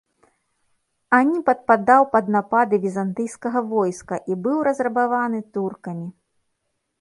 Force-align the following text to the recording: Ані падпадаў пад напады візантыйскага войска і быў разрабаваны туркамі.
Ані 1.17 1.41
падпадаў 1.49 2.07
пад 2.15 2.31
напады 2.35 2.75
візантыйскага 2.85 3.59
войска 3.75 4.15
і 4.33 4.39
быў 4.47 4.57
разрабаваны 4.71 5.39
туркамі. 5.59 6.07